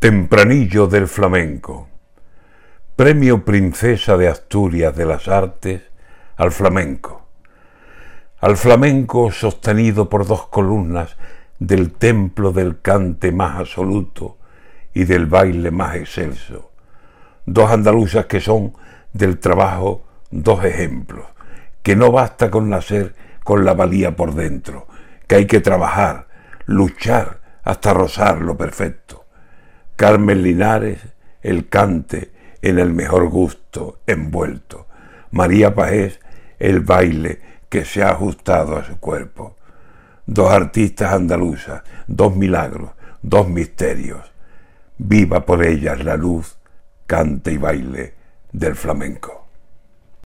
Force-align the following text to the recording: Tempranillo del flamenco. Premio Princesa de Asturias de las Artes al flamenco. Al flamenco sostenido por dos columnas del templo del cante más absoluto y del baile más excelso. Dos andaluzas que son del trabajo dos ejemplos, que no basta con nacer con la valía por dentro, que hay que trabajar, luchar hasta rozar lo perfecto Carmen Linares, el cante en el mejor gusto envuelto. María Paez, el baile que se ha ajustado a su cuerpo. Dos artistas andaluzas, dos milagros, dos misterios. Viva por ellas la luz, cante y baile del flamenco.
Tempranillo 0.00 0.86
del 0.86 1.08
flamenco. 1.08 1.88
Premio 2.94 3.44
Princesa 3.44 4.16
de 4.16 4.28
Asturias 4.28 4.94
de 4.94 5.04
las 5.04 5.26
Artes 5.26 5.82
al 6.36 6.52
flamenco. 6.52 7.26
Al 8.38 8.56
flamenco 8.56 9.32
sostenido 9.32 10.08
por 10.08 10.24
dos 10.24 10.46
columnas 10.46 11.16
del 11.58 11.94
templo 11.94 12.52
del 12.52 12.80
cante 12.80 13.32
más 13.32 13.56
absoluto 13.56 14.38
y 14.94 15.02
del 15.02 15.26
baile 15.26 15.72
más 15.72 15.96
excelso. 15.96 16.70
Dos 17.44 17.68
andaluzas 17.68 18.26
que 18.26 18.38
son 18.38 18.74
del 19.12 19.40
trabajo 19.40 20.04
dos 20.30 20.64
ejemplos, 20.64 21.26
que 21.82 21.96
no 21.96 22.12
basta 22.12 22.52
con 22.52 22.70
nacer 22.70 23.16
con 23.42 23.64
la 23.64 23.74
valía 23.74 24.14
por 24.14 24.32
dentro, 24.32 24.86
que 25.26 25.34
hay 25.34 25.46
que 25.48 25.58
trabajar, 25.58 26.28
luchar 26.66 27.40
hasta 27.64 27.92
rozar 27.92 28.40
lo 28.40 28.56
perfecto 28.56 29.17
Carmen 29.98 30.44
Linares, 30.44 31.00
el 31.42 31.68
cante 31.68 32.30
en 32.62 32.78
el 32.78 32.92
mejor 32.92 33.28
gusto 33.30 33.98
envuelto. 34.06 34.86
María 35.32 35.74
Paez, 35.74 36.20
el 36.60 36.78
baile 36.78 37.40
que 37.68 37.84
se 37.84 38.04
ha 38.04 38.10
ajustado 38.10 38.76
a 38.76 38.84
su 38.84 39.00
cuerpo. 39.00 39.56
Dos 40.24 40.52
artistas 40.52 41.12
andaluzas, 41.12 41.82
dos 42.06 42.36
milagros, 42.36 42.92
dos 43.22 43.48
misterios. 43.48 44.20
Viva 44.98 45.44
por 45.44 45.66
ellas 45.66 46.04
la 46.04 46.16
luz, 46.16 46.58
cante 47.08 47.50
y 47.50 47.56
baile 47.56 48.14
del 48.52 48.76
flamenco. 48.76 49.37